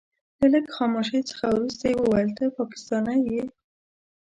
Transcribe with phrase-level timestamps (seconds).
[0.39, 3.43] له لږ خاموشۍ څخه وروسته يې وويل ته پاکستانی يې.